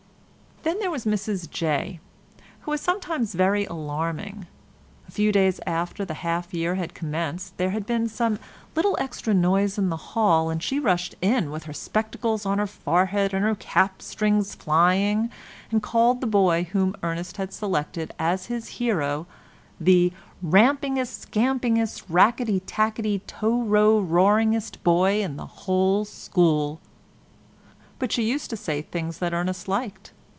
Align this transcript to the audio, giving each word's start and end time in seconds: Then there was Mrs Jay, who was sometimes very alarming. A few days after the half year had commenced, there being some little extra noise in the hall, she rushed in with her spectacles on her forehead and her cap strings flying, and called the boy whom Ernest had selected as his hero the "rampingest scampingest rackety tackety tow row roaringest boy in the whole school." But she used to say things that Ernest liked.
Then 0.63 0.77
there 0.77 0.91
was 0.91 1.05
Mrs 1.05 1.49
Jay, 1.49 1.99
who 2.61 2.69
was 2.71 2.81
sometimes 2.81 3.33
very 3.33 3.65
alarming. 3.65 4.45
A 5.07 5.11
few 5.11 5.31
days 5.31 5.59
after 5.65 6.05
the 6.05 6.13
half 6.13 6.53
year 6.53 6.75
had 6.75 6.93
commenced, 6.93 7.57
there 7.57 7.77
being 7.79 8.07
some 8.07 8.37
little 8.75 8.95
extra 8.99 9.33
noise 9.33 9.79
in 9.79 9.89
the 9.89 9.97
hall, 10.13 10.55
she 10.59 10.77
rushed 10.79 11.15
in 11.19 11.49
with 11.49 11.63
her 11.63 11.73
spectacles 11.73 12.45
on 12.45 12.59
her 12.59 12.67
forehead 12.67 13.33
and 13.33 13.43
her 13.43 13.55
cap 13.55 14.03
strings 14.03 14.53
flying, 14.53 15.31
and 15.71 15.81
called 15.81 16.21
the 16.21 16.27
boy 16.27 16.65
whom 16.65 16.95
Ernest 17.01 17.37
had 17.37 17.51
selected 17.51 18.13
as 18.19 18.45
his 18.45 18.67
hero 18.77 19.25
the 19.79 20.13
"rampingest 20.45 21.27
scampingest 21.31 22.03
rackety 22.07 22.59
tackety 22.59 23.19
tow 23.25 23.63
row 23.63 23.99
roaringest 23.99 24.83
boy 24.83 25.23
in 25.23 25.37
the 25.37 25.47
whole 25.47 26.05
school." 26.05 26.79
But 27.97 28.11
she 28.11 28.21
used 28.29 28.51
to 28.51 28.55
say 28.57 28.83
things 28.83 29.17
that 29.17 29.33
Ernest 29.33 29.67
liked. 29.67 30.11